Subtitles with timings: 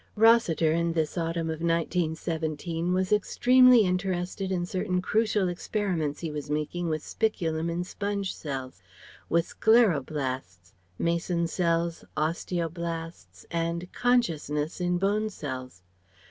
[0.15, 6.49] Rossiter in this autumn of 1917 was extremely interested in certain crucial experiments he was
[6.49, 8.81] making with spiculum in sponge cells;
[9.29, 15.83] with scleroblasts, "mason cells," osteoblasts, and "consciousness" in bone cells.